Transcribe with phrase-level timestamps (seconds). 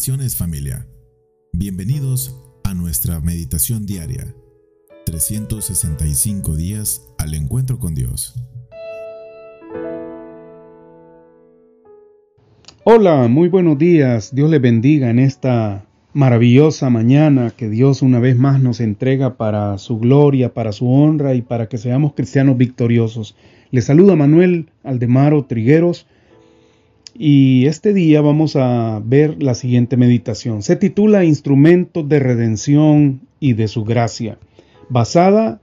[0.00, 0.86] Bendiciones familia.
[1.52, 2.34] Bienvenidos
[2.64, 4.34] a nuestra meditación diaria.
[5.04, 8.34] 365 días al encuentro con Dios.
[12.84, 14.34] Hola, muy buenos días.
[14.34, 19.76] Dios les bendiga en esta maravillosa mañana que Dios una vez más nos entrega para
[19.76, 23.36] su gloria, para su honra y para que seamos cristianos victoriosos.
[23.70, 26.06] Les saluda Manuel Aldemaro Trigueros
[27.22, 30.62] y este día vamos a ver la siguiente meditación.
[30.62, 34.38] Se titula Instrumentos de Redención y de su Gracia,
[34.88, 35.60] basada,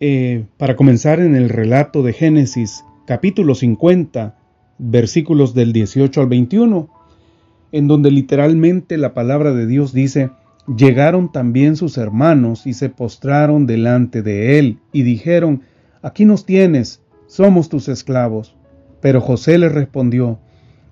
[0.00, 4.36] eh, para comenzar, en el relato de Génesis, capítulo 50,
[4.78, 6.88] versículos del 18 al 21,
[7.70, 10.30] en donde literalmente la palabra de Dios dice,
[10.76, 15.62] llegaron también sus hermanos y se postraron delante de él y dijeron,
[16.02, 18.56] aquí nos tienes, somos tus esclavos.
[19.00, 20.40] Pero José les respondió,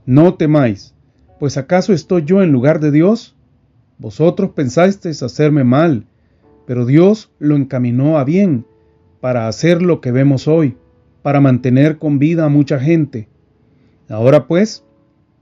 [0.06, 0.94] no temáis,
[1.38, 3.34] pues acaso estoy yo en lugar de Dios?
[3.98, 6.06] Vosotros pensasteis hacerme mal,
[6.66, 8.66] pero Dios lo encaminó a bien,
[9.20, 10.77] para hacer lo que vemos hoy,
[11.22, 13.28] para mantener con vida a mucha gente.
[14.08, 14.84] Ahora pues,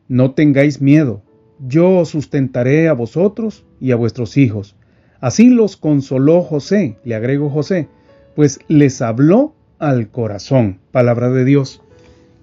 [0.09, 1.23] no tengáis miedo,
[1.67, 4.77] yo os sustentaré a vosotros y a vuestros hijos.
[5.21, 7.89] Así los consoló José, le agrego José,
[8.35, 10.79] pues les habló al corazón.
[10.91, 11.83] Palabra de Dios.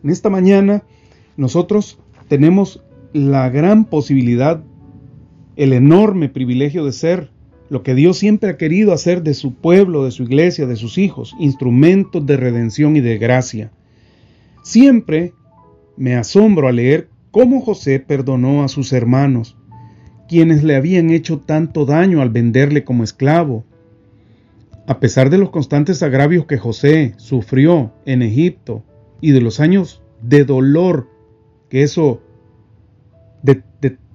[0.03, 0.83] En esta mañana
[1.37, 1.99] nosotros
[2.29, 4.63] tenemos la gran posibilidad,
[5.57, 7.31] el enorme privilegio de ser
[7.69, 10.97] lo que Dios siempre ha querido hacer de su pueblo, de su iglesia, de sus
[10.97, 13.71] hijos, instrumentos de redención y de gracia.
[14.63, 15.33] Siempre
[15.97, 19.57] me asombro al leer cómo José perdonó a sus hermanos,
[20.27, 23.65] quienes le habían hecho tanto daño al venderle como esclavo.
[24.87, 28.83] A pesar de los constantes agravios que José sufrió en Egipto
[29.21, 31.07] y de los años de dolor
[31.69, 32.21] que eso,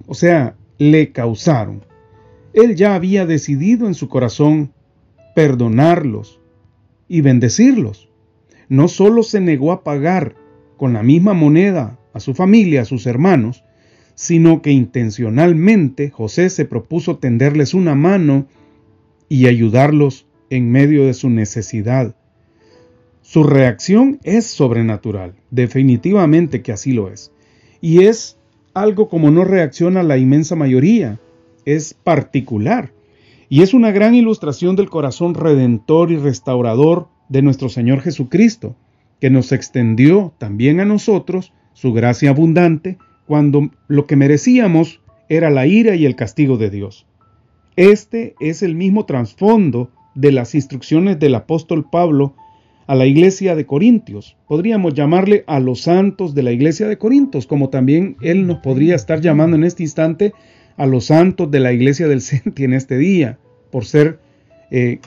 [0.07, 1.83] o sea, le causaron.
[2.53, 4.71] Él ya había decidido en su corazón
[5.35, 6.39] perdonarlos
[7.07, 8.09] y bendecirlos.
[8.69, 10.35] No solo se negó a pagar
[10.77, 13.63] con la misma moneda a su familia, a sus hermanos,
[14.15, 18.47] sino que intencionalmente José se propuso tenderles una mano
[19.27, 22.15] y ayudarlos en medio de su necesidad.
[23.21, 27.31] Su reacción es sobrenatural, definitivamente que así lo es.
[27.81, 28.37] Y es
[28.75, 31.17] algo como no reacciona la inmensa mayoría,
[31.65, 32.91] es particular.
[33.49, 38.75] Y es una gran ilustración del corazón redentor y restaurador de nuestro Señor Jesucristo,
[39.19, 45.65] que nos extendió también a nosotros su gracia abundante cuando lo que merecíamos era la
[45.65, 47.07] ira y el castigo de Dios.
[47.77, 52.35] Este es el mismo trasfondo de las instrucciones del apóstol Pablo
[52.87, 54.37] a la iglesia de Corintios.
[54.47, 58.95] Podríamos llamarle a los santos de la iglesia de Corintios, como también él nos podría
[58.95, 60.33] estar llamando en este instante
[60.77, 63.39] a los santos de la iglesia del Senti en este día,
[63.71, 64.19] por ser
[64.71, 64.99] eh,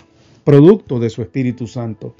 [0.45, 2.15] producto de su Espíritu Santo.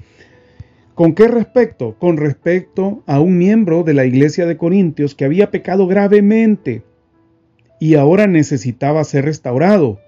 [0.93, 1.95] ¿Con qué respecto?
[1.97, 6.83] Con respecto a un miembro de la iglesia de Corintios que había pecado gravemente
[7.79, 9.99] y ahora necesitaba ser restaurado.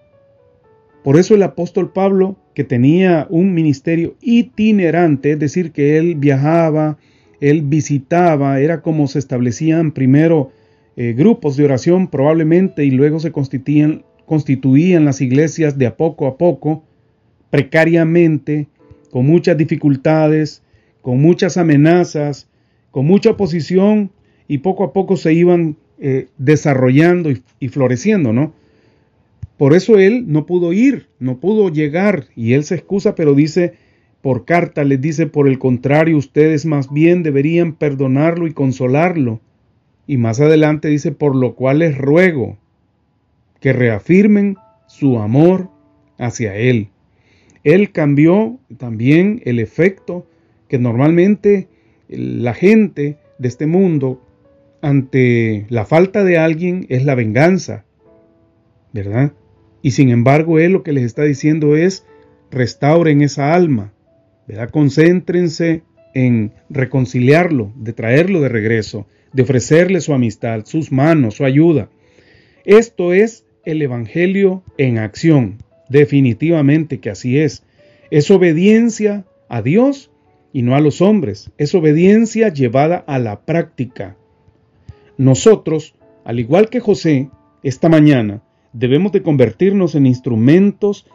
[1.04, 6.98] Por eso el apóstol Pablo que tenía un ministerio itinerante, es decir, que él viajaba,
[7.40, 10.52] él visitaba, era como se establecían primero
[10.98, 14.04] eh, grupos de oración probablemente y luego se constituían,
[15.06, 16.84] las iglesias de a poco a poco,
[17.50, 18.68] precariamente,
[19.10, 20.64] con muchas dificultades,
[21.02, 22.48] con muchas amenazas,
[22.92, 24.12] con mucha oposición
[24.48, 28.54] y poco a poco se iban eh, desarrollando y, y floreciendo, ¿no?
[29.62, 33.74] Por eso él no pudo ir, no pudo llegar, y él se excusa, pero dice,
[34.20, 39.40] por carta les dice, por el contrario, ustedes más bien deberían perdonarlo y consolarlo.
[40.08, 42.58] Y más adelante dice, por lo cual les ruego
[43.60, 44.58] que reafirmen
[44.88, 45.70] su amor
[46.18, 46.88] hacia él.
[47.64, 50.26] Él cambió también el efecto
[50.70, 51.68] que normalmente
[52.10, 54.24] la gente de este mundo
[54.82, 57.86] ante la falta de alguien es la venganza,
[58.92, 59.34] ¿verdad?
[59.82, 62.06] Y sin embargo, Él lo que les está diciendo es,
[62.52, 63.94] restauren esa alma,
[64.48, 64.70] ¿verdad?
[64.70, 65.84] concéntrense
[66.14, 71.90] en reconciliarlo, de traerlo de regreso, de ofrecerle su amistad, sus manos, su ayuda.
[72.66, 75.58] Esto es el Evangelio en acción,
[75.90, 77.64] definitivamente que así es.
[78.12, 80.12] Es obediencia a Dios
[80.54, 84.18] y no a los hombres, es obediencia llevada a la práctica.
[85.18, 85.96] Nosotros,
[86.26, 87.30] al igual que José,
[87.64, 88.42] esta mañana,
[88.74, 91.06] debemos de convertirnos en instrumentos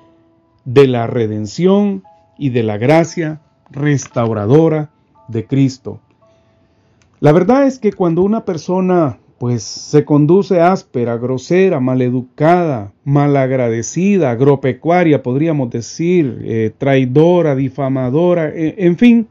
[0.64, 2.02] de la redención
[2.38, 4.90] y de la gracia restauradora
[5.28, 6.00] de Cristo.
[7.20, 15.22] La verdad es que cuando una persona pues se conduce áspera, grosera, maleducada, malagradecida, agropecuaria,
[15.22, 19.28] podríamos decir, eh, traidora, difamadora, e, en fin,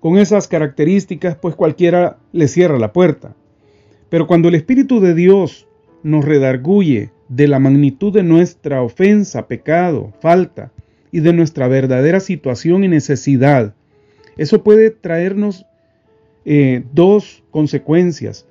[0.00, 3.34] con esas características, pues cualquiera le cierra la puerta.
[4.08, 5.66] Pero cuando el Espíritu de Dios
[6.02, 10.72] nos redarguye de la magnitud de nuestra ofensa, pecado, falta
[11.10, 13.74] y de nuestra verdadera situación y necesidad,
[14.36, 15.64] eso puede traernos
[16.44, 18.46] eh, dos consecuencias.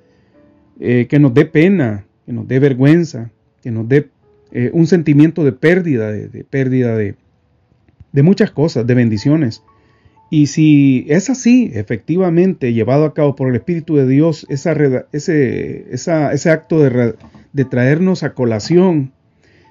[0.80, 3.30] Eh, que nos dé pena, que nos dé vergüenza,
[3.62, 4.08] que nos dé
[4.50, 7.14] eh, un sentimiento de pérdida, de, pérdida de,
[8.12, 9.62] de muchas cosas, de bendiciones.
[10.30, 14.72] Y si es así, efectivamente, llevado a cabo por el Espíritu de Dios, esa,
[15.12, 19.12] ese, ese, acto de, traernos a colación,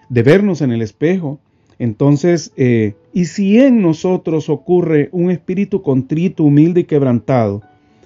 [0.09, 1.39] de vernos en el espejo,
[1.79, 7.63] entonces, eh, y si en nosotros ocurre un espíritu contrito, humilde y quebrantado,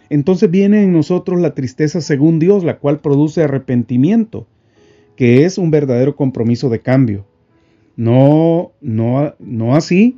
[0.09, 4.47] entonces viene en nosotros la tristeza según Dios, la cual produce arrepentimiento,
[5.15, 7.25] que es un verdadero compromiso de cambio.
[7.97, 10.17] No, no, no así,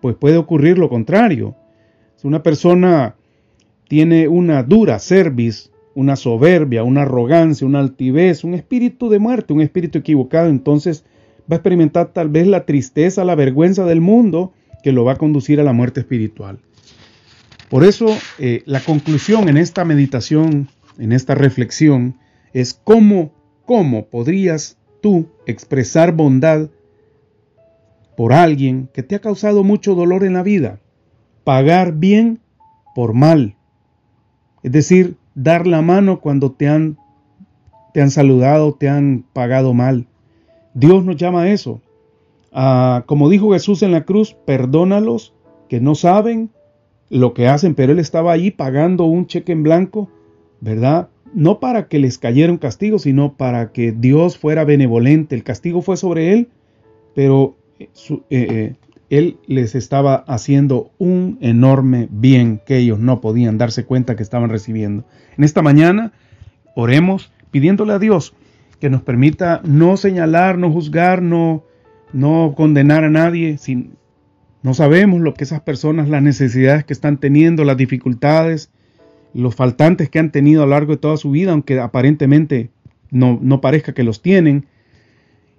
[0.00, 1.56] pues puede ocurrir lo contrario.
[2.24, 3.16] Si una persona
[3.86, 9.60] tiene una dura cerviz, una soberbia, una arrogancia, una altivez, un espíritu de muerte, un
[9.60, 11.04] espíritu equivocado, entonces
[11.40, 15.16] va a experimentar tal vez la tristeza, la vergüenza del mundo que lo va a
[15.16, 16.60] conducir a la muerte espiritual.
[17.68, 18.06] Por eso
[18.38, 20.68] eh, la conclusión en esta meditación,
[20.98, 22.16] en esta reflexión,
[22.54, 23.34] es cómo,
[23.66, 26.70] cómo podrías tú expresar bondad
[28.16, 30.80] por alguien que te ha causado mucho dolor en la vida.
[31.44, 32.40] Pagar bien
[32.94, 33.54] por mal.
[34.62, 36.96] Es decir, dar la mano cuando te han,
[37.92, 40.06] te han saludado, te han pagado mal.
[40.74, 41.80] Dios nos llama a eso.
[42.52, 45.34] Ah, como dijo Jesús en la cruz, perdónalos
[45.68, 46.50] que no saben
[47.10, 50.08] lo que hacen, pero él estaba allí pagando un cheque en blanco,
[50.60, 51.08] ¿verdad?
[51.32, 55.34] No para que les cayera un castigo, sino para que Dios fuera benevolente.
[55.34, 56.48] El castigo fue sobre él,
[57.14, 58.74] pero eh, eh, eh,
[59.10, 64.50] él les estaba haciendo un enorme bien que ellos no podían darse cuenta que estaban
[64.50, 65.04] recibiendo.
[65.36, 66.12] En esta mañana
[66.74, 68.34] oremos pidiéndole a Dios
[68.80, 71.64] que nos permita no señalar, no juzgar, no,
[72.12, 73.96] no condenar a nadie, sin,
[74.62, 78.70] no sabemos lo que esas personas, las necesidades que están teniendo, las dificultades,
[79.34, 82.70] los faltantes que han tenido a lo largo de toda su vida, aunque aparentemente
[83.10, 84.66] no, no parezca que los tienen.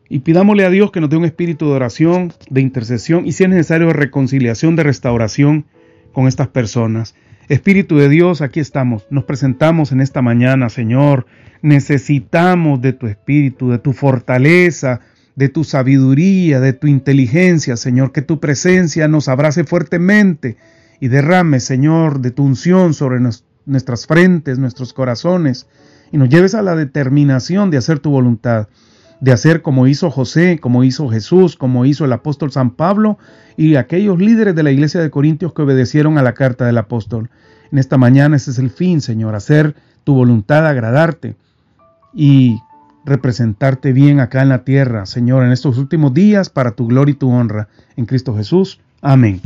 [0.09, 3.43] Y pidámosle a Dios que nos dé un espíritu de oración, de intercesión y si
[3.43, 5.65] es necesario de reconciliación, de restauración
[6.13, 7.15] con estas personas.
[7.49, 9.05] Espíritu de Dios, aquí estamos.
[9.09, 11.25] Nos presentamos en esta mañana, Señor.
[11.61, 15.01] Necesitamos de tu espíritu, de tu fortaleza,
[15.35, 20.57] de tu sabiduría, de tu inteligencia, Señor, que tu presencia nos abrace fuertemente
[20.99, 23.19] y derrame, Señor, de tu unción sobre
[23.65, 25.67] nuestras frentes, nuestros corazones,
[26.11, 28.69] y nos lleves a la determinación de hacer tu voluntad,
[29.25, 33.17] de hacer como hizo José, como hizo Jesús, como hizo el apóstol San Pablo
[33.57, 37.31] y aquellos líderes de la iglesia de Corintios que obedecieron a la carta del apóstol.
[37.71, 41.35] En esta mañana ese es el fin, Señor, hacer tu voluntad, agradarte
[42.13, 42.59] y
[43.03, 47.15] representarte bien acá en la tierra, Señor, en estos últimos días para tu gloria y
[47.15, 47.67] tu honra.
[47.95, 48.79] En Cristo Jesús.
[49.01, 49.41] Amén.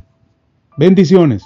[0.77, 1.45] Bendiciones.